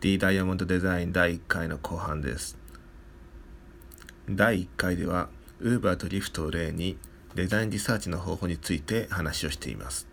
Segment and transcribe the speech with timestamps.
[0.00, 2.56] D ダイヤモンドデザイン第1回の後半です。
[4.30, 5.28] 第1回では
[5.60, 6.96] Uber と Lyft を例に
[7.34, 10.06] デザインリサーチの方法について話をしています。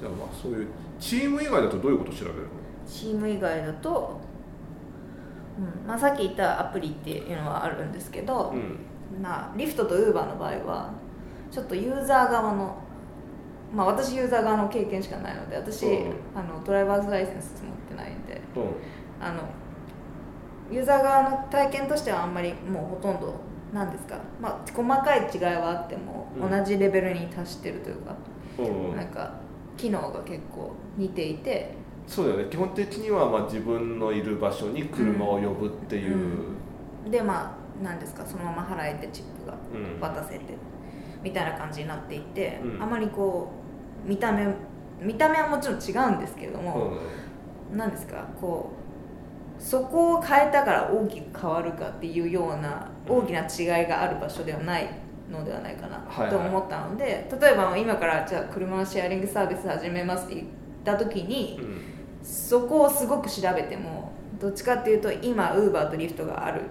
[0.00, 0.68] じゃあまあそういう
[0.98, 2.48] チーム以外だとどういうことを調べるの？
[2.86, 4.22] チーム以外だと、
[5.58, 8.78] うんまあ、さっき言ったアプリっていうのはあるんですけど、うん
[9.20, 10.94] まあ、リフトとウーバーの場合は
[11.50, 12.82] ちょっとユーザー側の
[13.74, 16.12] まあ私ユーザー側の経験しかないので私、うん。
[16.34, 19.24] あのドライバーズライセンス持ってないんでうん。
[19.26, 19.42] あの
[20.70, 23.34] ユーザー側の体験としてはあんまりもうほとんど
[23.72, 26.50] なんですか、まあ、細かい違いはあってもうん。
[26.50, 28.16] 同じレベルに達してるというか、
[28.58, 28.96] うんうん。
[28.96, 29.34] なんか
[29.76, 31.74] 機能が結構似ていて
[32.06, 32.46] そうだよね。
[32.50, 36.36] 基本的にはまあ自分のいる場所に車を呼ぶっていう、
[37.10, 40.00] でまあなんですかそのまま払えてチップがうん。
[40.00, 40.44] 渡せて、
[41.22, 42.82] みたいな感じになっていて、うん。
[42.82, 43.63] あまりこう
[44.04, 44.46] 見た目
[45.00, 46.98] 見た目はもちろん違うんですけれども、
[47.72, 48.72] なんですかこ
[49.58, 54.88] うそこを変えたから大きく変わるかっていうような大きな違いがある場所ではない
[55.30, 56.30] のではないかなはいはい。
[56.30, 60.46] と思ったので、例えば今からじゃあ車のシェアリングサービス始めますって言っ
[60.84, 61.80] た時に、うん。
[62.22, 66.62] そこをすごく調べてもどっちかっていうと今ウーバーとリフトがある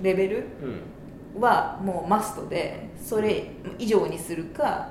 [0.00, 0.46] レベル
[1.34, 1.40] うん。
[1.40, 4.88] はもうマストでそれ以上にするか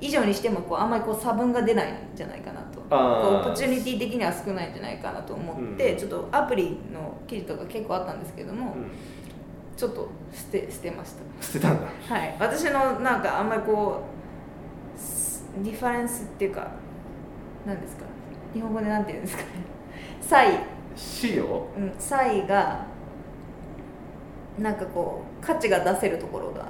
[0.00, 2.80] 以上にしてもこうあんまりこう差分が出ないんじゃないかなと。
[2.90, 5.98] opportunity 的には少ないんじゃないかなと思って、うん。
[5.98, 8.90] ちょっとアプリの記事とか結構あったんですけども、うん。
[9.76, 11.86] ちょっと捨て捨てまし捨てたんだ。
[12.08, 12.36] たはい。
[12.38, 14.02] 私のなんかあんまりこ
[14.96, 16.70] うス difference っていうか
[17.66, 18.04] 何ですか？
[18.52, 19.48] 日本語で何て言うんですかね？
[20.20, 20.58] 差異
[20.96, 22.84] 資料うん、差異が
[24.58, 26.66] なんかこう価値が出せるところが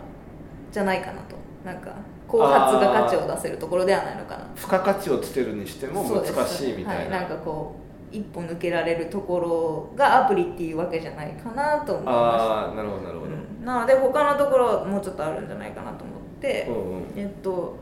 [0.71, 1.37] じゃないかなと。
[1.65, 1.95] なんか
[2.31, 4.47] 後発が価値を出せるところではないのかな。
[4.55, 7.17] 付加価値をつけるにしても難しいみたいな。
[7.17, 17.77] はい、なんかこう一歩抜けられるところがアプリっていうわけじゃないかなと思いまああなるほどなるほど、した、うん、なので他のところはもうちょっとあるんじゃないかなと思って、うんうんえっと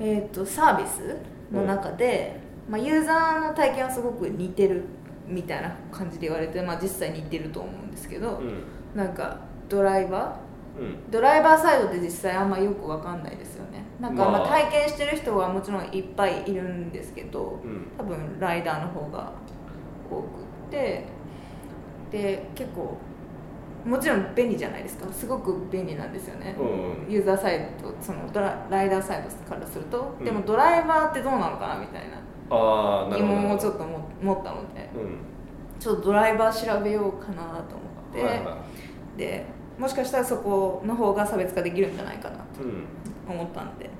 [0.00, 1.16] えっとサービス
[1.50, 4.84] の中で、まあ、ユーザーの体験はすごく似てる
[5.26, 8.62] みたいな感じで言われて、まあ、実際似てると思うんですけど、うん。
[8.94, 9.38] なんか
[9.68, 10.38] ドライバ
[10.78, 10.86] うん。
[10.86, 13.84] ードライバーサイドって実際あんまよくわかんないですよね。
[14.00, 17.86] なんかま体験してる人はもちろんいっぱいいるんですけどうん。
[17.98, 19.32] 多分ライダーの方が
[20.10, 21.04] 多くって
[22.10, 22.96] で結構
[23.84, 25.12] もちろん便利じゃないですか。
[25.12, 30.24] すごく便利なんですよね、うんユーザーサイドそのドラライダーサイドからすると、うん。
[30.24, 32.16] でもドライバーってどうなのかなみたいな
[33.16, 34.88] 疑問をちょっとも持ったので。
[34.94, 35.32] うん。
[35.82, 38.56] ちょっとドライバー調べようかなと思って、はいは
[39.16, 39.44] で
[39.78, 42.44] もしかしたらそこの方が差別化できるんじゃないかなと
[43.28, 43.90] 思ったんで。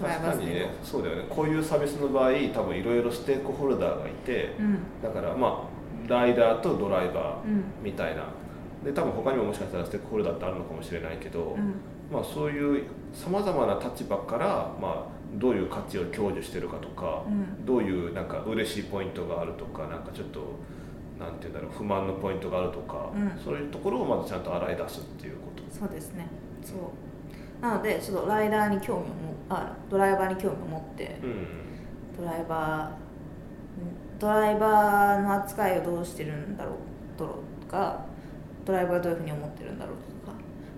[0.00, 0.70] 確かにね。
[0.82, 1.24] そうだよね。
[1.28, 4.78] こういうサービスの場合多分いろいろステークホルダーがいてうん。
[5.02, 5.68] だからま
[6.06, 7.64] あライダーとドライバーうん。
[7.82, 8.24] みたいな。
[8.84, 11.74] で多分他にももしかしたらステークホルダーってあるのかもしれないけど、うん。
[12.12, 17.66] まあ、そういうさまざまな立場から、まあ、どういう価値を享受してるかとか、うん。
[17.66, 20.40] どういうなんか嬉しいポイントがあるとかなんかちょっと
[21.18, 23.32] なんて言うんだろう不満のポイントがあるとか、うん。
[23.42, 25.78] そういうところをまずちゃんと洗い出すっていうこと。
[25.78, 26.26] そうですね。
[26.64, 27.62] そう。
[27.62, 31.46] なのでちょっとライダーに興味をもあドライバーに興味を持ってうん。
[32.16, 38.04] ドライバードライバーの扱いをどうしてるんだろうとか
[38.64, 40.17] ドライバーがどういうふうに思ってるんだろうとか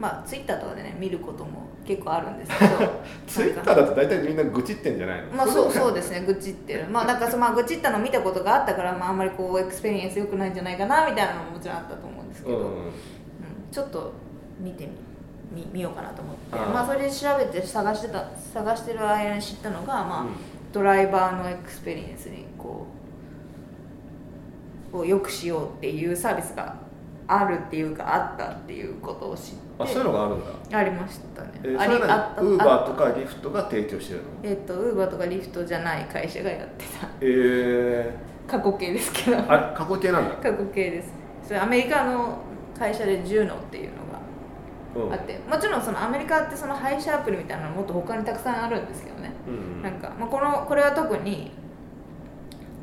[0.00, 2.90] まあツイッターとかでね見ることも結構あるんですけど。
[3.28, 5.26] ツイッターだと大体みんな愚痴ってんじゃないの？
[5.32, 6.24] まあそうそううですね。
[6.26, 6.86] 愚痴ってる。
[6.90, 12.72] まあなんかそのまあ愚痴ったの見たことがあったから、まあ、あんまりこう experience 良くないんじゃないかなみたいなのももちろんあったと思うんですけど、うんうん。
[13.70, 14.12] ちょっと
[14.58, 14.92] 見てみ
[15.52, 16.56] 見見ようかなと思って。
[16.56, 18.24] まあそれで調べて探してた
[18.54, 20.28] 探してる間に知ったのが、まあうん。
[20.72, 22.86] ドライバーの experience にこ
[24.88, 26.74] うこう良くしようっていうサービスが
[27.32, 29.56] あるっていうかあったっていうことを知って。
[29.78, 30.78] あそういうのがあるんだ。
[30.78, 32.42] ありましたね、えーああった。
[32.42, 34.24] ウーバーとあかリフトが提供してるの？
[34.42, 37.08] えっとウーバーとかリフトじゃない会社がやってた。
[37.20, 38.14] え
[38.46, 39.36] 過去形ですけど。
[39.36, 41.12] ー、あ過去形なんだ、過去形です。
[41.44, 42.38] それアメリカの
[42.78, 45.08] 会社でジューノっていうのうん。
[45.08, 49.82] があって、もちろんそのアメリカってその配車アプリみたいなのもっと他にたくさんあるんですけどね、うん。
[49.82, 51.52] なんか、まあ、このこれは特に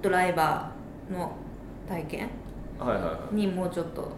[0.02, 1.34] ドライバーの
[1.90, 2.30] 体験
[2.80, 3.36] はいはいはい。
[3.36, 4.10] にもうちょっと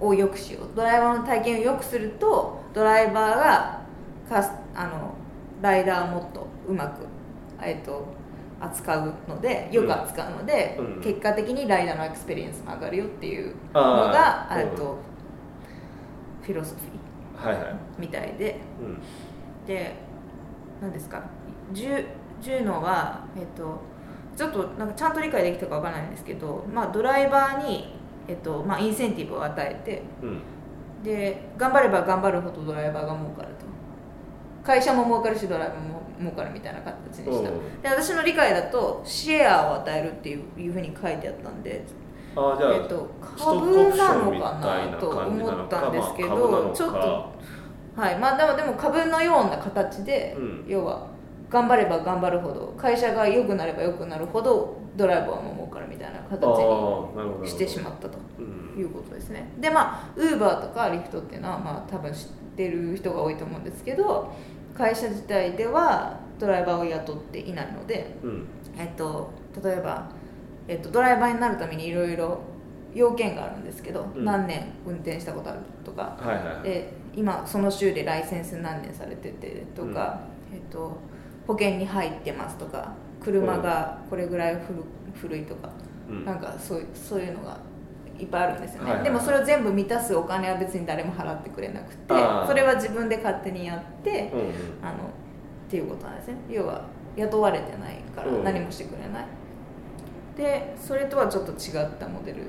[0.00, 0.76] を良くしよう。
[0.76, 3.80] ドライバーの体験を良くするとドライバーが
[4.28, 5.14] カスあの
[5.62, 7.06] ライダーをもっとうまく、
[7.62, 8.06] えっと、
[8.60, 11.02] 扱うのでよく扱うので、うん。
[11.02, 14.98] 結果的にライダーの experience も上がるよっていうのがえっと、
[16.42, 17.72] フィロソフィはいはい。
[17.72, 18.60] ーみたいで。
[18.80, 19.66] うん。
[19.66, 19.94] で
[20.80, 21.22] 何ですか
[21.72, 22.04] ？10
[22.42, 23.80] 10のは、えっと、
[24.36, 27.94] ちょっとなんかちゃんと理解できたかわからないんですけど、まあ、ドライバーに、
[28.28, 30.40] えっとまあ、インセンティブを与えて、うん、
[31.02, 33.64] で頑張れば頑張るほどドライバーが儲かると。
[34.64, 37.50] 会社も儲かるしドライバーも儲かるみたいな形にした。
[37.50, 41.84] で私の理解だとシェアを与えるっていういうふうに書いてあったんで
[42.34, 44.54] あじゃあ、えっと、株なのか
[44.90, 47.32] なと思ったんですけど、ちょっと
[47.96, 48.18] はい。
[48.18, 51.08] まあでもでも株のような形で、うん、要は
[51.50, 56.46] 頑張れば頑張るほど会社が良くなれば良くなるほどドライバーもみたいな形
[57.42, 58.18] にしてしまったと
[58.76, 64.32] いうことですね、でまあウーバーとかリフトっていうのはまあ多分知ってる人が多いと思うんですけど
[64.74, 68.46] 会社自体ではドライバーを雇っていないので、うん、
[68.76, 69.30] えっと、
[69.62, 70.10] 例えば、
[70.66, 72.40] えっと、ドライバーになるためにいろいろ
[72.92, 80.20] 要件があるんですけど、うん、何年運転したことあるとか、はいはいはい、で今その州でライセンス何年されててとか、
[80.50, 80.96] うん、えっと、
[81.46, 82.92] 保険に入ってますとか
[83.24, 84.82] 車がこれぐらい古
[85.14, 85.70] 古いとか、
[86.08, 87.58] うん、なんかそうそういうのが
[88.18, 89.04] いっぱいあるんですよね、はいはい。
[89.04, 92.14] はい、でもそれを全部満たすお金は別に誰も払ってくれなくて
[92.46, 94.46] それは自分で勝手にやって、うんうん、
[94.82, 96.36] あのっていうことなんですね。
[96.48, 96.84] 要は
[97.16, 99.24] 雇われてないから何もしてくれない、
[100.30, 102.42] うん、でそれとはちょっと違ったモデル。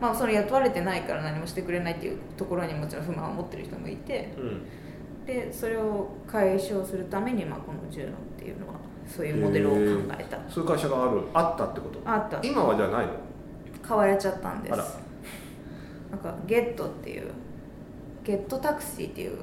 [0.00, 8.74] まあその雇われてないから何もしてくれないっていうところにもちろん不満を持ってる人もいて、うん、でそれを解消するために、まあ、この10のっていうのは
[9.14, 9.78] そういうモデルを考
[10.18, 10.38] えた。
[10.48, 12.00] そういう会社があるあったってこと？
[12.04, 12.38] あった。
[12.42, 13.12] 今はじゃないの？
[13.82, 14.98] 買われちゃったんです。
[16.10, 17.30] なんかゲットっていう
[18.24, 19.38] ゲットタクシーっていう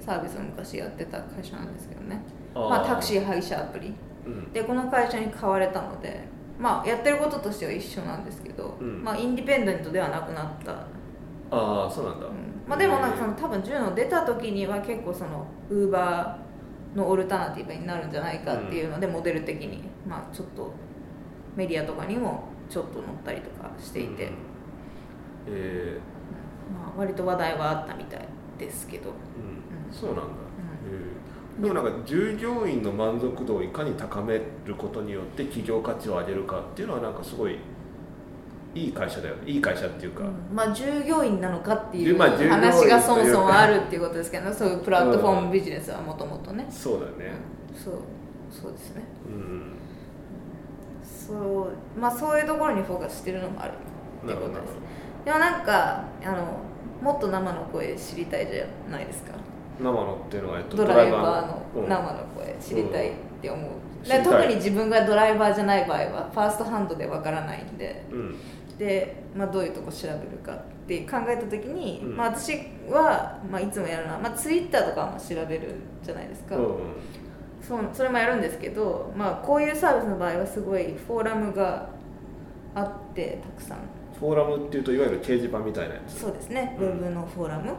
[0.00, 2.22] サービスを昔やってた会社なんですけどね、
[2.54, 3.92] うん、まあ、タクシー配車アプリ、
[4.26, 6.20] うん、でこの会社に買われたので
[6.58, 10.72] まあやってることとしては一緒なんですけど、うん、まあインディペンデントではなくなった。
[10.72, 12.26] ああそうなんだ、
[12.66, 16.46] まあ、でもなんかその多分10の出た時には結構そのウーバー
[16.96, 19.84] のオルタナティブになるんじゃないかっていうので、モデル的に。
[20.08, 20.72] まあちょっと
[21.56, 24.32] メディアとかにもちょっと載ったりとかしていて、うん、
[25.48, 28.28] えー、まあ、割と話題はあったみたい
[28.58, 30.22] ですけど、うん、そうなんだ、
[31.56, 37.58] うん、でもなんか従業員の満足度をいかに高めることによって企業価値を上げるかっていうのはなんかすごい
[38.76, 39.50] いい会社だよね。
[39.50, 47.32] いい会社っていうか、うん、まあ従業員なのかっていう話がそもそもあるっていうことですけど、そういうプラットフォームビジネスはもともとね、そうだね、
[47.74, 47.94] そう
[48.50, 49.02] そうですね。
[49.26, 49.72] うん
[51.02, 53.72] そうまあそういうところにフォーカスしてるのもある
[54.24, 54.74] ってことです。
[55.24, 56.58] でもなんかあの
[57.02, 59.32] もっと生の声知りたいじゃないですか。
[59.78, 63.12] 生のっていうのは、えっと、ドライバーの生の声知りたいっ
[63.42, 68.38] て思う、うん、特に自分がドライバーじゃない場合はファーストハンドでわからないんで、うん、で、
[69.34, 72.52] まあ、どういうとこ調べるかって考えた時に、うん、まあ、私
[72.90, 76.56] は、まあ、いつもやるのは、まあ、ツイッターとかも調べるじゃないですか、
[77.66, 81.88] そうそれもやるんですけど、まあ、こういうサービスの場合はすごいフォーラムが
[82.74, 83.78] あってたくさん。
[84.18, 86.20] フォーラムっていうといわゆる掲示板みたいなやつ。
[86.20, 87.74] そうですね、うん、ウェブのフォーラム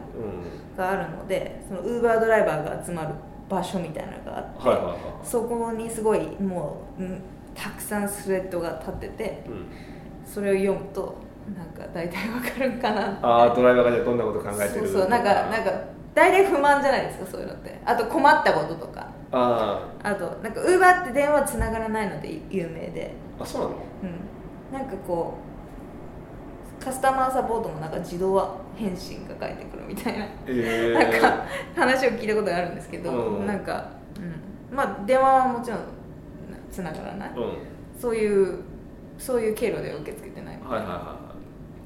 [0.76, 3.14] があるのでそのウーバードライバーが集まる
[3.48, 7.22] 場所みたいなのがあって、はいはいはい、そこにすごいもう、うん、
[7.54, 9.66] たくさんスレッドが立ってて、うん、
[10.32, 11.16] それを読むと
[11.56, 15.70] なんか大体わかるかなああドライバーがじゃどんなこと考えてるそうそうなんかなんか
[16.14, 17.80] 大体不満じゃないですかそういうのって。
[17.84, 19.08] あと困ったこととか。
[19.30, 23.14] ああとなんかウーバーって電話つながらないので有名で。
[23.38, 23.74] あそうなの？
[24.72, 24.78] うん。
[24.78, 25.34] なんかこ
[26.80, 33.90] うカスタマーサポートもなんか自動返信が返ってくるみたいな、えー、なんか話を聞いたことがあるんですけど、うん、なんか、
[34.70, 35.80] うん、まあ電話はもちろん
[36.70, 37.56] つながらない、うん、
[38.00, 38.58] そういう
[39.18, 41.28] そういう経路で受け付けてないはいはいはい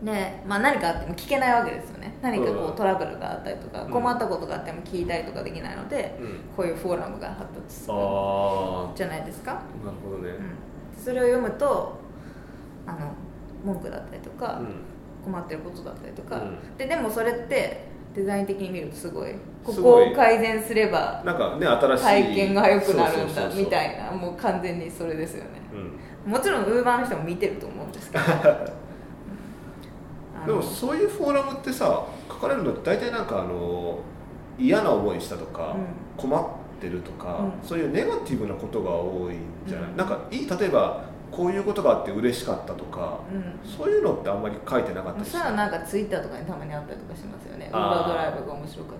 [0.04, 2.12] で、まあ、何かあっても聞けないわけですよね。
[2.20, 7.94] 何かこうトラブルがあったりとか、困ったことがあっても聞いたりとかできないので、うん、こういうフォーラムが発達する
[8.96, 9.52] じゃないですか。
[9.52, 11.98] なるほどね、うん、それを読むと
[12.86, 13.12] あの
[13.64, 14.60] 文句だったりとか、
[15.24, 16.42] 困ってることだったりとか、
[16.76, 19.34] ででもそれってデザイン的に見るとすごい。
[19.64, 22.04] ここを改善すればなんかね新しい。
[22.04, 25.50] 体験が良くなるんだみたいなもう完全にそれですよね、
[26.26, 28.24] もちろんウーバーの人も見てると思うんですけど。
[30.46, 34.00] でもそういうフォーラムってさ書かれるのって大体なんかあの
[34.58, 35.74] 嫌な思いしたとか、
[36.16, 36.44] 困っ
[36.80, 47.70] てるとか、うん、そういうネガティブなことが多いんじゃない、うん、なんかいい例えばこういうことがあって嬉しかったとか、うん、そういうのってあんまり書いてなかったしそれはなんかツイッターとかにたまにあったりとかしますよね。
[47.72, 48.96] ウーバードライブが面白かっ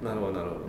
[0.00, 0.14] たとか。
[0.14, 0.60] なるほどなるほど、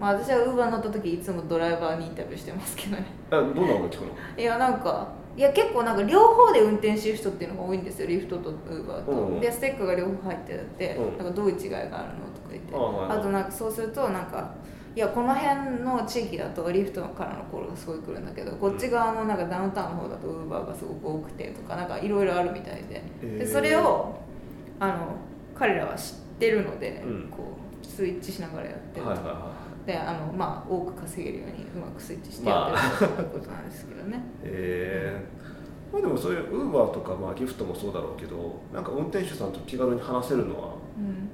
[0.00, 3.06] まあ、私はウーバー乗った時いつもドライバーにインタビューしてますけどね。
[3.30, 4.10] どんなこと聞くの？
[4.36, 12.08] いやなんかいや結構なんか両方で運転してる人っていうのが多いんですよリフトとウーバーと、うん、でステッカーが両方入ってて、うん、なんかどういう違いがあるのとか
[12.50, 14.54] 言って、あとなんかそうするとなんか
[14.96, 23.02] いやこの辺の地域だとリフトからのコールがすごい来るんだけどこっち側のなんかダウンタウンの方だとウーバーがすごく多くてとかなんかいろいろあるみたいで,、
[23.38, 24.20] でそれを
[24.78, 25.16] あの
[25.56, 29.52] 彼らは知ってるので、うん、こうスイッチしながらやってる、はいはいは
[29.84, 34.22] い、であのまあ多く稼げるようにうまくスイッチしてやってるってことなんですけどね。
[34.44, 35.44] へえ
[35.92, 40.74] まあでもそういうウーバーとかまあギフトもそうだろうけどなんか運転手さんと気軽に話せるのは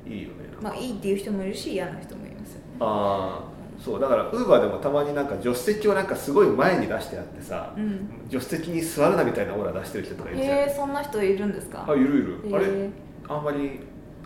[0.06, 2.64] いいよね、うん、まあいいっていう人もいるし嫌な人もいますよね。
[2.80, 3.49] ああ
[3.82, 10.58] そうだからウーバーでもたまになんか助手席をなんかすごい前に出してあってさ、うん、助手席に座るなみたいなオーラ出してる人とかいるじゃん。
[10.58, 11.86] へえそんな人いるんですか？
[11.88, 12.56] あいるいる。
[12.56, 12.90] あれ
[13.26, 13.80] あんまり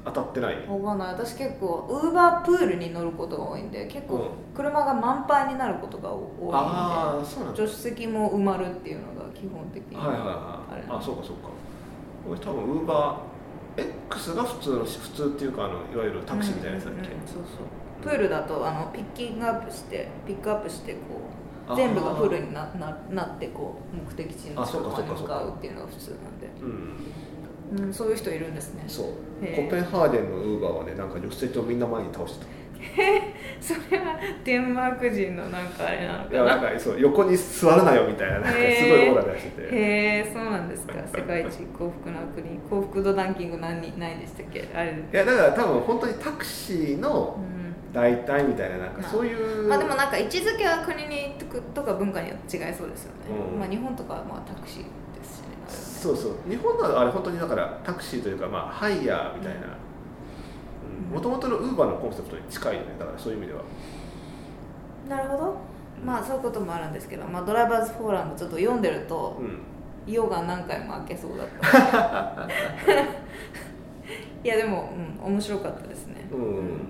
[0.04, 0.56] 当たってない？
[0.66, 1.14] 分かんない。
[1.14, 10.98] 私結構ウーバープールに乗ることが多いんで結構車が満杯になることが多いんで、うん、あそうなん助手席も埋まるっていうのが基本的にはいはいはい。
[10.98, 11.50] あそうかそうか。
[12.28, 17.44] 俺多分ウーバー X が普通の普通っていうかあのいわゆるタクシーみたいなやつだっけ、うんうんうん、そうそう
[18.04, 20.98] プールだとあのピッキングアップしてピックアップしてこ
[21.72, 26.50] う全部がフルになななってこう目的地の近くに向かうっていうのが普通なんで。
[26.60, 28.84] うん、うん、そういう人いるんですね。
[28.86, 29.06] そう。
[29.40, 32.52] コペンハーデンのウーバーはねなんか助手席をみんな前に倒してた。
[33.62, 36.30] それはデンマーク人のなんかあれなのかな。
[36.30, 39.62] いやなんかそう横に座らないよみたいななんかすごいオーラ出してて。
[39.62, 39.68] へ
[40.18, 40.92] えそうなんですか。
[41.10, 42.58] 世界一幸福な国。
[42.68, 44.68] 幸福度ランキング何何でしたっけ？
[44.74, 44.90] あれ。
[44.90, 47.53] いやだから多分本当にタクシーの、うん
[47.94, 51.36] 代替みたいななんかそういう、まあ、でもなんか位置づけは国に
[51.72, 54.82] とか文化によって違いそうですよね、うん、まあ、日本とかはまあタクシー
[55.16, 56.50] ですしねそうそう。
[56.50, 59.78] 日本のあれ本当にだからタクシーというかまあハイヤーみたいな。
[61.12, 63.62] もともとのウーバーのコンセプトに近いよねだからそういう意味では。
[65.08, 65.56] なるほど。
[66.04, 69.60] まあそういうこともあるんですけど、まあ、ドライバーズフォーラムちょっと読んでると、うん、
[70.12, 72.48] 夜が何回も開けそうだった。
[74.44, 76.88] いやでも、うん、面白かったですね、うん、うん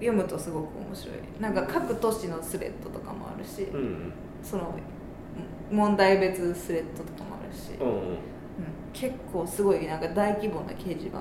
[0.00, 1.16] 読むとすごく面白い。
[1.40, 4.74] なんか各都市のスレッドとかもあるし、うん、その
[5.70, 8.18] 問題別スレッドとかもあるし、うん、うん、
[8.92, 11.20] 結構すごいなんか大規模な掲示板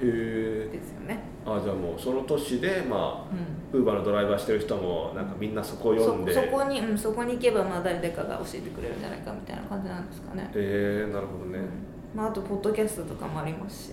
[0.00, 1.20] ですよね。
[1.46, 3.34] あじゃあもうその都市でまあ
[3.72, 6.32] ウーバーのドライバーしてる人もなんかみんなそこを読んで。
[6.32, 10.50] そこに、うん、そこに行けばまあ誰かが教えてくれるんじゃないかみたいな感じなんですかね。
[10.54, 13.92] ええー、なるほどね、うん、まあ、あとポッドキャストとかもあります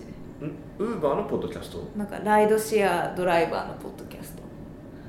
[0.78, 1.78] ウーバーのポッドキャスト？
[1.96, 4.42] なんかライドシェアドライバーのポッドキャスト。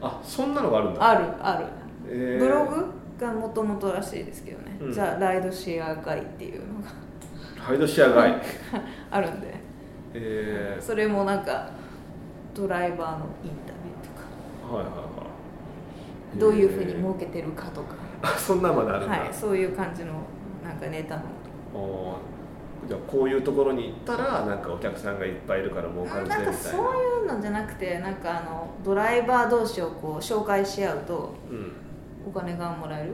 [0.02, 1.10] あそんなのがあるんだ。
[1.10, 1.66] あるある、
[2.08, 2.86] えー、ブログ
[3.18, 6.90] がもともとらしいですけどね、うん、じゃあライドシェアガイっていうのが。
[7.70, 8.42] ライドシェアガイ
[9.10, 9.56] あるんで、
[10.14, 11.70] えー、それもなんか
[12.54, 14.76] ドライバーのインタビューとか。
[14.76, 15.02] はいはいは
[16.36, 16.40] い。
[16.40, 17.96] どういうふうに儲けてるかとか。
[18.22, 20.14] あそんなまであるんだ、はい、そういう感じの
[20.64, 21.22] なんかネタの。
[21.22, 22.33] じゃあ
[23.08, 26.46] こういうところに行ったらなんかお客さんがいっぱいいるから儲かるぜみたいな。
[26.46, 31.36] なんかそういうのじゃなくてなんかあのドライバー同士をこう紹介し合うと
[32.28, 33.14] お金がもらえる、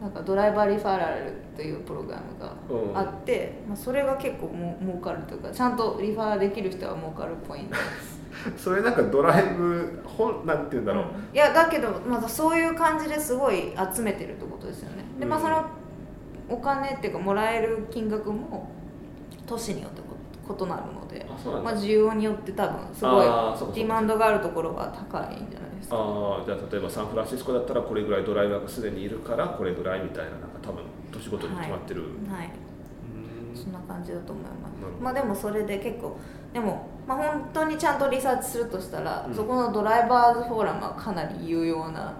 [0.00, 2.54] なんかドライバーリファラルというプログラムが
[2.98, 7.70] あって、まあ、それが結構も儲かるというかちゃんとリファーできる人は儲かるポイント。
[7.70, 7.78] で
[8.56, 15.04] すそれなんかドライブ本なんて言うんだろう、うん、いやだけどまだそういう感じですごい集めてるってことですよね。
[15.18, 15.64] でまあその
[16.48, 18.70] お金っていうかもらえる金額も
[19.50, 21.26] 都市によって異なるので
[21.62, 23.24] まあ、需要によって多分すごい
[23.74, 32.50] ディマンドがあるところが高いんじゃないですかあじゃあ例えばサンフランシスコだったらこれぐらいドライバーがすでにいるからこれぐらいみたいななんか多分年ごとに決まってる、はい、はい、
[33.54, 35.02] そんな感じだと思います。
[35.02, 36.16] まあでもそれで結構
[36.52, 42.14] でも、まあ、本当にちゃんとリサーチするとしたら、うん、そこのドライバーズフォーラムはかなり有用な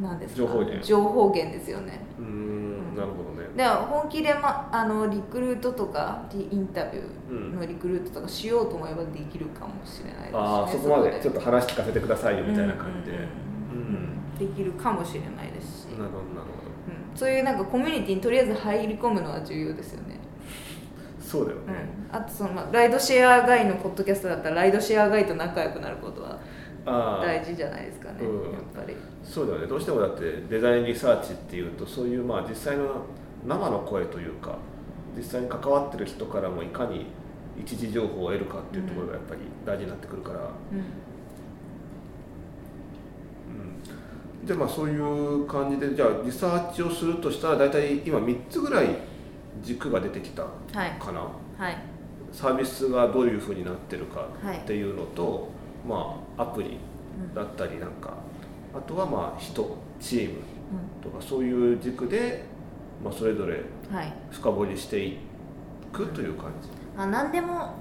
[0.00, 0.42] なんですか？
[0.42, 0.84] 情報源。
[0.84, 2.00] 情報源ですよね。
[2.18, 3.30] うんなるほど。
[3.30, 11.20] ねでは本気で、ま、あのリクルートとかインタビューのリクルートとかしようと思えばできるかもしれないですね、ああそこまで。
[11.20, 13.18] ちょっと話聞かせてくださいよみたいな感じで、
[14.38, 15.84] できるかもしれないですし。
[15.92, 20.18] なるほどなるほど、うん、そういうなんかコミュニティにとりあえず入り込むのは重要ですよね。
[21.20, 21.62] そうだよね、
[22.10, 26.38] うん、あとその、まあ、ライドシェアガイのポッドキャストだったらライドシェアガイと仲良くなることは
[27.22, 28.96] 大事じゃないですかね、うん、やっぱり。
[29.22, 29.66] そうだよね。
[29.66, 33.04] どうしてもだってデザインリサーチっていうとそういうまあ実際の
[33.46, 34.56] 生の声というか
[35.16, 37.06] 実際に関わってる人からもいかに
[37.60, 40.42] 一時情報を得るかっていうところがやっぱり大事になってくるから、う
[40.74, 40.78] ん。
[40.78, 40.84] うん、
[44.46, 48.96] じゃあまあそういう感じでじゃあリサーチをするとしたら大体今3つぐらい
[49.62, 50.48] 軸が出てきたか
[51.12, 51.62] な、はい。
[51.62, 51.76] はい、
[52.32, 55.42] サービスがどういうふうになってるかっていうのと、はい、
[55.88, 56.78] まあアプリ
[57.34, 58.14] だったりなんか、
[58.74, 60.36] あとはまあ人チーム
[61.02, 62.44] とかそういう軸で、
[63.02, 63.60] まあ、それぞれ
[64.30, 65.18] 深掘りしてい
[65.92, 67.74] くという感じ、はい、あ何でも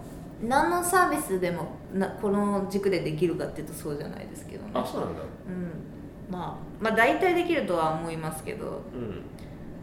[0.43, 4.71] 何のサービスでもなこの軸でできるかっていうとそうじゃないですけどね。
[4.73, 5.21] あそうなんだ。
[5.21, 6.33] うん。
[6.33, 8.81] まあまあ大体できるとは思いますけど。
[8.93, 9.21] うん。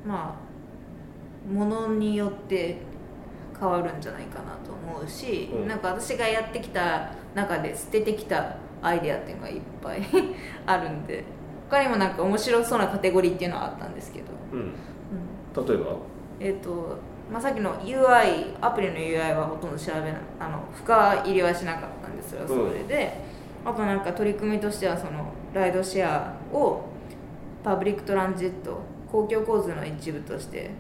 [0.09, 2.79] まあものによって
[3.59, 5.69] 変わるんじゃないかなと思うし、うん。
[5.69, 10.03] なんか私がやってきた中で捨ててきたアイデアっていうのがいっぱい
[10.67, 11.25] あるんで
[11.69, 14.73] 他にもなんか面白そうなカテゴリーっていうのはあったんですけど、うんうん
[15.67, 15.97] 例えば？
[16.41, 16.97] えっ、と、
[17.33, 23.13] まあ、さっきの UI アプリの UI はほとんど調べないあの深入りはしなかったんですよそれで、
[23.65, 26.85] あとなんか取り組みとしてはそのライドシェアを
[27.65, 28.81] public transit
[29.11, 30.71] 公共交通の一部として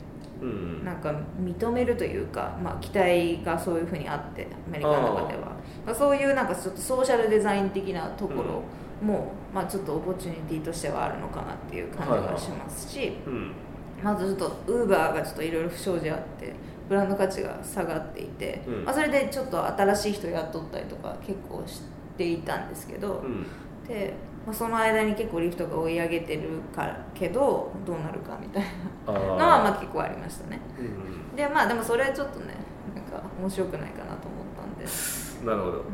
[0.40, 0.48] うん。
[0.48, 5.52] うんなんか認めるというか、まあ、期待がそういうふうにあってアメリカの中では。
[5.84, 8.62] まあ、そういうなんかちょっとソーシャルデザイン的なところ
[9.06, 13.52] も、まあ、ちょっと opportunity としてはあるのかなっていう感じがしますし、うん
[14.02, 16.54] まずちょっとウーバーがちょっといろいろ不祥事あって
[16.88, 18.84] ブランド価値が下がっていて、うん。
[18.84, 21.82] まあ、それでちょっと新しい人雇ったりとか結構し
[22.16, 23.46] ていたんですけど、うん。
[23.86, 24.14] で、
[24.46, 28.64] まあ、その間に結構リフトが追い上げてるからけどどうなるかみたい
[29.06, 30.60] あなのはまあ結構ありましたね。
[30.78, 32.54] うんでまあでもそれはちょっとね
[32.94, 35.78] なんか面白くないかなと思ったんで、うんなるほど。
[35.78, 35.84] うん、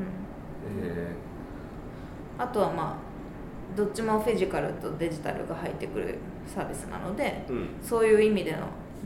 [0.83, 1.13] え
[2.39, 3.14] あとはまあ
[3.77, 7.69] どっちもフィジカルとデジタルが入ってくるサービスなのでーうん。
[7.83, 8.59] そういう意味での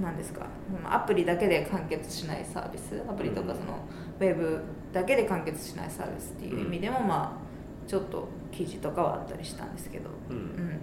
[0.03, 0.47] 何ですか
[0.85, 3.79] アプリだけで完結しないサービスアプリとかその
[4.21, 4.61] ウェブ
[4.93, 10.39] だけで完結しないサービスっていう意味でもまあちょっと記事とかはあったりしたんですけど、ううん。
[10.39, 10.81] ん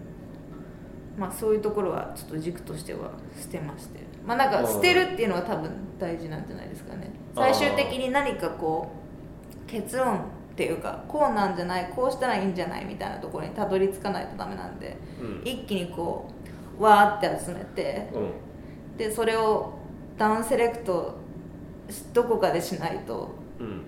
[1.18, 4.00] まあそういうところはちょっと軸としては捨てまして。
[4.26, 7.12] まあなんか捨てるっていうのは多分大事なんじゃないですかね。
[7.36, 8.90] 最終的に何かこ
[9.66, 10.22] う結論
[10.56, 15.42] っていうかこうなんじゃないこうしたらいいんじゃないみたいなところにたどり着かないとダメなんでうん。
[15.44, 16.30] 一気にこ
[16.80, 18.98] うわーって集めてうん。
[18.98, 19.74] でそれを
[20.18, 21.16] ダウンセレクト
[22.14, 23.82] どこかでしないとうん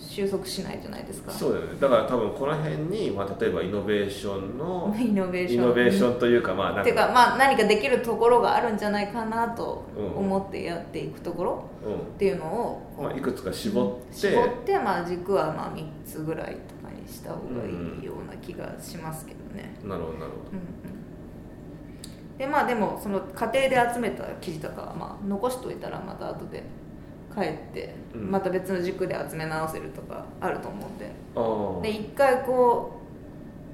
[0.00, 1.30] 収束しないじゃないですか。
[1.30, 1.72] そうだよね。
[1.78, 5.64] だから多分この辺に、まあ、例えばイノベーションのイノベーション。
[5.64, 10.16] イノベーションというかまあなんっていうかまあ何かできるところがあるんじゃないかなとうん。
[10.24, 20.60] 思ってやっていくところうっていうのをこうんまあ、いくつか絞って、絞ってまあ軸はまあ3つぐらいとかにした方がいいような気がしますけどね、なるほどなるうんう
[22.36, 22.38] ん。
[22.38, 26.62] でまあでもその家庭で集めた記事とかはまあ残しといたらまた後で
[27.34, 28.30] 帰ってうん。
[28.30, 31.10] また別の軸で集め直せるとかあると思うんで。
[31.34, 33.00] ほどああで一回こ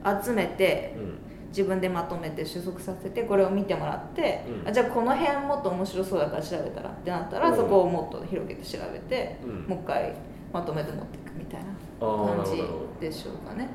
[0.05, 1.19] う集めてうん。
[1.49, 4.69] 自分でまとめて収束させてこれを見てもらって、うん。
[4.69, 7.57] あじゃあこの辺もっと面白そうだから調べたらってなったら、うん。
[7.57, 9.65] そこをもっと広げて調べて、うん。
[9.67, 10.13] もう一回
[10.53, 11.67] まとめて持っていくみたいな
[11.99, 12.63] 感じ
[13.01, 13.69] でしょうかね。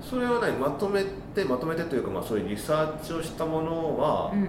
[0.00, 0.56] それは何？
[0.56, 4.48] まとめてまとめてというか、まあ、そういうリサーチをしたものは、うん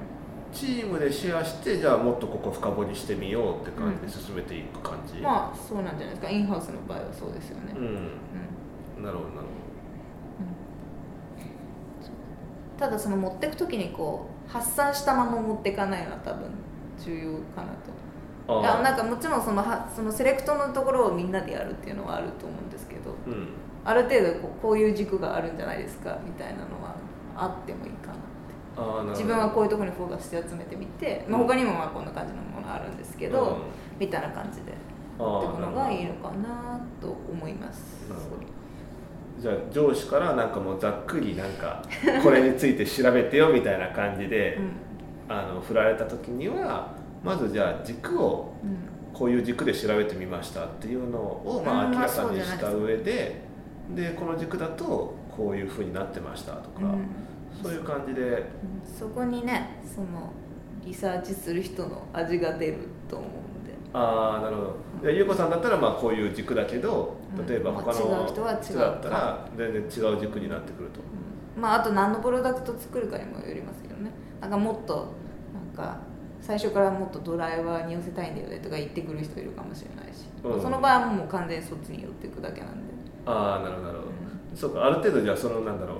[0.52, 6.30] チームでシェアしてじゃあもっとここ深掘りしてみようって感じで進めていく感じ、まあそうなんじゃないですか。
[6.30, 7.86] インハウスの場合はそうですよね、うん。
[8.98, 9.30] うんなるほど。
[9.30, 9.48] なる
[12.78, 16.50] ただその持っていく時にこう発散したまま持っていかないのは多分
[16.98, 17.92] 重要かなと。
[18.48, 23.50] ほどいやなんかかもちろんそのはそのセレクトのところをみんなでやるっていうのはあると思うんですけどうん。
[23.86, 26.96] ある程度こうこういう軸があるんじゃないですかみたいなのは
[27.36, 28.16] あってもいいかな
[29.10, 33.58] 自分はこういうところにフォーカスして集めてみて、まあ、他にもまあこんな感じのものあるんですけど、うん。
[34.00, 34.74] みたいな感じで。
[35.20, 38.08] あ持っていくのがいいなのかなと思います。
[39.38, 41.82] じゃあ上司からなんかもうざっくりなんか
[42.24, 45.36] これについて調べてよみたいな感じで、うん。
[45.36, 49.00] あの振られた時にはまずじゃあ軸をうん。
[49.12, 53.42] こういう軸で調べてみましたっていうのをまあうん明らかにした上で
[53.90, 57.08] でこの軸だとこういうふうになってましたとか、うん
[57.62, 58.22] そういう感じで。
[58.22, 60.34] うんそこにねその
[60.86, 62.78] リサーチする人の味が出る
[63.10, 63.74] と思うんで。
[63.94, 64.62] ああなるほ
[65.02, 65.08] ど。
[65.08, 71.00] で優子さんだったらまあこういう軸だけどうん例えば他のう人だったら全然違う軸になってくると。
[71.56, 71.62] うん。
[71.62, 74.12] まああと何のプロダクト作るかにもよりますけどね。
[74.42, 75.14] なんかもっと
[75.54, 76.00] なんか
[76.42, 80.62] 最初からもっとドライバーに寄せたいんだよねとか言ってくる人いるかもしれないし、うん。
[80.62, 82.94] その場合はもう完全にそっちに寄っていくだけなんで、
[83.26, 85.98] ああなるほどなるほど、うそうかある程度じゃあそのなんだろう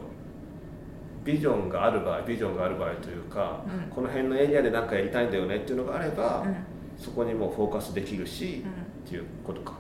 [1.32, 3.90] ビジョンがある場合ビジョンがある場合というか、うん。
[3.94, 6.56] この辺のエリアで何かやりたいんだよねっていうのがあれば、うん。
[6.98, 8.72] そこにもうフォーカスできるし、うん。
[9.08, 9.74] っていうことか。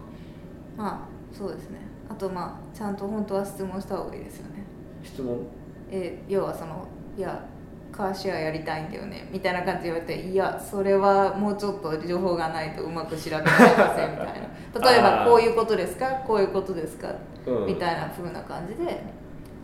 [0.77, 1.79] まあそうですね。
[2.09, 4.63] あとまあちゃんと本当は質問した方がいいですよね。
[5.03, 5.38] 質問？
[5.91, 7.43] えー要はそのいや
[7.91, 14.41] カーシェアやりたいんだよねみたいな感じで言われていやそれはもうちょっと情報がないとうまく調べられませんみたい
[14.81, 14.91] な。
[14.91, 16.07] 例えばこういうことですか？
[16.27, 17.12] こういうことですか、
[17.47, 17.65] うん。
[17.65, 19.03] みたいな風な感じで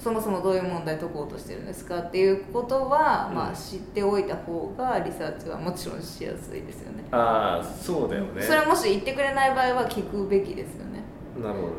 [0.06, 3.36] そもそもどういう問題解こうとしてるんですかっていうことは、うん。
[3.36, 7.04] まあ、知っておいた方がリサーチはもちろんしやすいですよね。
[7.10, 8.44] ああそうだよね。
[8.44, 11.02] それもし言ってくれない場合は聞くべきですよね。
[11.42, 11.74] なるほどね、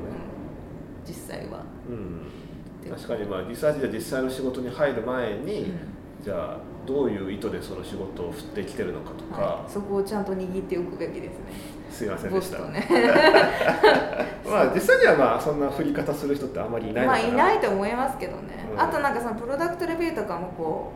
[1.07, 5.79] うん、実際は、うん、確かにまあリサーチで実際の仕事に入る前に、うん、
[6.25, 11.77] じゃあどういう意図でその仕事を振ってきてるのかとか、はい、そこをちゃんと握っておくべきですね。
[11.91, 12.87] すいませんでした、ね、
[14.45, 20.93] まあ実際にはまあそんな振り方する人ってあんまりいないまあいないと思いますけどね、うん、あとなんかそのプロダクトレビューとかもこ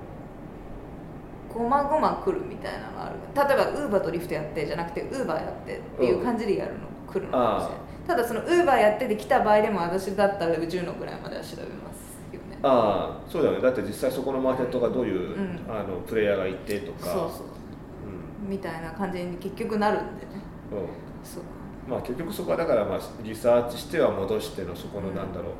[1.54, 3.16] うごまごま来るみたいなのある。
[3.34, 7.90] 例えばウーバーとリフトやってじゃなくてウーバーやってっていう感じでやるの、うん、来るのかもしれない。
[8.06, 11.89] ただそのウーバーやってて来た場合でも私だったら10のぐらいまでは調べます
[12.62, 13.62] ああそうだよね。
[13.62, 17.06] だって実際そこのマーケットがどういう、うん、あのプレイヤーがいてとか。
[17.06, 17.46] そうそう、
[18.44, 20.42] うん、みたいな感じに結局なるんでね。
[21.24, 21.42] そう。
[21.88, 25.50] まあ結局そこはだからまあリサーチしては戻してのそこのなんだろ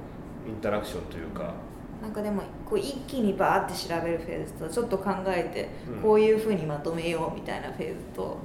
[0.47, 1.55] う、インタラクションというか。
[2.03, 5.69] なんかでもこう一気にバーって調べるフェーズとちょっと考えて
[6.03, 8.39] こういうふうにまとめようみたいなフェーズと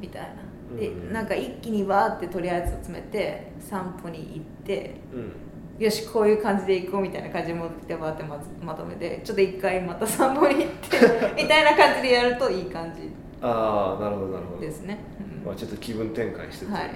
[0.00, 0.48] みたいな。
[0.78, 5.32] でなんか一気にバーってとりあえず集めて散歩に行って、うん、
[5.78, 10.98] よしこういう感じで行こうみたいな感じで戻ってきてバーってままとめてちょっと一回また散歩に行って
[11.42, 13.10] みたいな感じでやるといい感じ
[13.40, 14.60] ああなるほどなるほど。
[14.60, 14.98] ですね、
[15.40, 16.72] うん、まあ、ちょっと気分転換してて。
[16.72, 16.92] はいはい。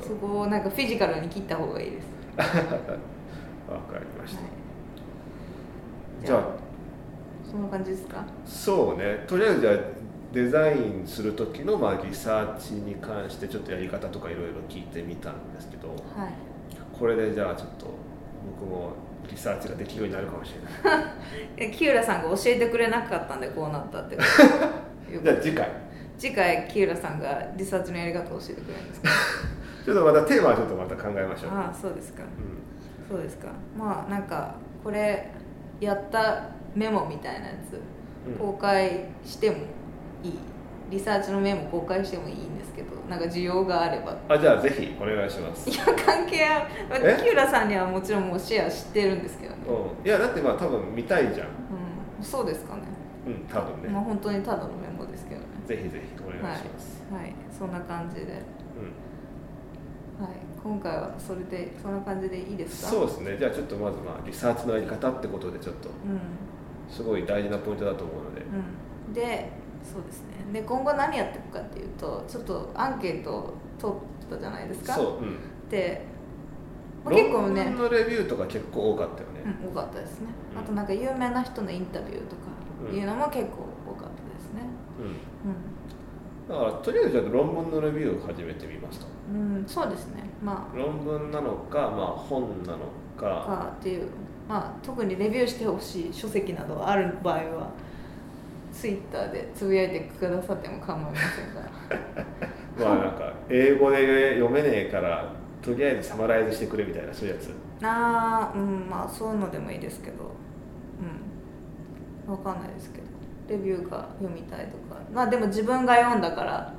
[0.00, 2.06] そこをなんかフィジカルに切った方がいいです。
[2.40, 4.46] わかりました、は
[6.22, 6.42] い、じゃあ
[7.50, 8.24] そんな感じですか？
[8.46, 9.24] そうね。
[9.26, 9.74] とりあえずじゃあ
[10.32, 15.98] デザインする時のまあリサーチに関してちょっとやり方とかいろいろ聞いてみたんですけど、はい、
[17.00, 17.86] これでじゃあちょっと
[18.60, 18.92] 僕も
[19.28, 21.70] リサーチができるようになるかもしれない。
[21.74, 24.16] 木浦さんが教えてくれなかったんでこうなったって
[25.22, 25.68] じゃあ次回。
[26.18, 29.08] 次回木浦さんがリサーチのやり方を教えてくれるんですか？
[29.84, 31.50] ちょっとまたテーマはちょっとまた考えましょう。
[31.52, 33.48] ああそうですか、うん、そうですか。
[33.76, 35.30] まあなんかこれ
[35.80, 36.42] やった
[36.74, 37.80] メモみたいなやつ
[38.38, 39.56] 公開しても
[40.22, 40.38] いい、
[40.90, 44.16] リサーチのメモ公開してもいいんですけどなんか需要があれば。
[44.28, 45.70] あじゃあぜひお願いします。
[45.70, 47.16] いや関係ある。
[47.22, 52.82] 木浦さんにはもちろんもうシェア知ってるんですけどね、うん、いやだってまあ多分見たいじゃん、うん、そうですかね。
[53.26, 53.88] うん多分ね。
[53.88, 55.46] まあ本当にただのメモですけどね。
[55.66, 58.30] ぜひぜひお願いします、はい、はい、そんな感じで、うん。
[60.24, 62.90] はい、今回はそれでそんな感じでいいですか？
[62.90, 63.36] そうですね。
[63.38, 65.88] じゃあちょっとまずまあリサーチのやり方ってことでちょっと、
[66.90, 69.50] すごい大事なポイントだと思うので、うん、で
[69.82, 70.52] そうですね。
[70.52, 74.94] で今後何やっていくかっていうとちょっとアンケートを取ったじゃないですか。
[74.94, 76.04] そう、うん、で、
[77.04, 82.50] まあ、結構ねのレビューとか結構多かったよね、うん、多かったですね、あとなんか有名な人のインタビューとか
[82.92, 84.62] いうのも結構多かったですね。
[84.98, 90.24] うん、だからとりあえずじゃ論文のレビューを始めてみますとうんそうですね。
[90.42, 92.78] まあ論文なのか、まあ、本なの
[93.16, 93.20] か。
[93.20, 94.08] かっていう
[94.48, 97.70] まあ特にレビューしてほしい書籍などがある場合は
[98.80, 101.66] ツイッターでつぶやいてくださっても構いませんから。
[102.82, 107.50] まあなんか英語で読めねえからとりあえずサマライズしてくれみたいなそういうやつ。
[107.84, 110.30] ああうんまあそういうのでもいいですけど。
[112.26, 112.34] うん。
[112.36, 113.04] 分かんないですけど。
[113.50, 114.98] レビューが読みたいとか。
[115.12, 116.72] まあでも自分が読んだから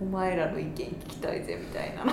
[0.00, 2.12] お前らの意見聞きたいぜみたいなの。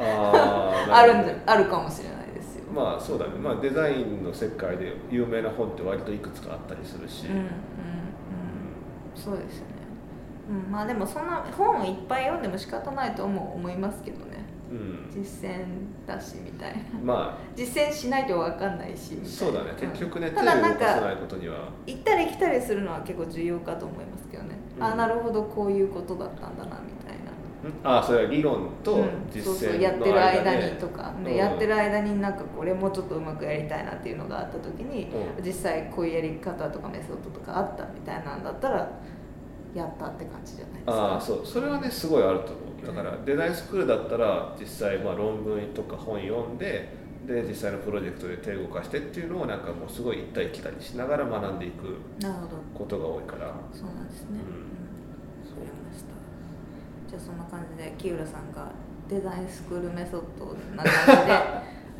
[0.00, 2.64] あ あるんじゃあるかもしれないですよ。
[2.74, 7.97] まあそうだね、まあ、デザインの世界で有名な本って割といくつかあったりするし、うんうん
[9.28, 9.72] そうですよね、
[10.48, 15.66] うん、まあでもそんな本をいっぱい読んでも仕方ないと思思いますけどね、うん、実践
[16.06, 16.78] だしみたいな。
[17.02, 17.38] まあ。
[17.54, 19.74] 実践しないと分かんないしそうだね。
[19.78, 20.86] 結局ね、うん、ただなんか
[21.86, 27.28] 行ったり来たりするのは結構重要かと思いますけどね、うん、あなるほどこういうことだったんだなみたいな。
[27.82, 31.12] あそれは理論と実践の間で、うん、そうそうやってる間にとか。
[31.24, 35.10] で、やってる間になんかこれもうちょっとうまくやりたいなっていうのがあった時に、
[35.44, 38.88] 実際こういうやり方とかメソッドとかあったみたいなんだったら
[39.74, 40.92] やったって感じじゃないですか。
[40.92, 42.52] ああそうそれはねすごいあると思
[42.82, 51.96] うだからデザインスクールだったら実際まあ論文とか本読んでで実際のプロジェクトで手を動かしてっていうのをなんかもうすごい行ったり来たりしながら学んでいく
[52.72, 53.52] ことが多いから。
[53.72, 55.58] そうなんですね、うん、そう。
[55.60, 56.10] ました。
[57.08, 58.70] じゃあそんな感じで木浦さんが
[59.08, 61.38] デザインスクールメソッドな感じで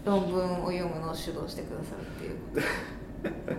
[0.05, 3.59] 論文を読むのを主導してくださるっていう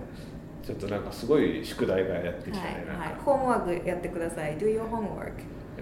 [0.70, 4.56] ちょっとなんかすごい宿題がやってきたね、はい、はい、ホームワークやってください。
[4.56, 5.34] Do your homework.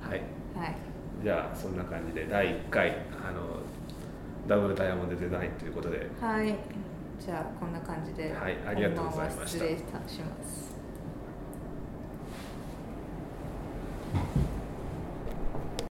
[0.00, 0.20] はい、
[0.56, 0.76] はい、
[1.24, 3.58] じゃあそんな感じで第1回あの
[4.46, 6.06] ダブルダイヤモンドデザインということで。
[6.20, 6.54] はい。
[7.18, 9.46] じゃあこんな感じではいありがとうございました。
[9.48, 10.71] 失礼します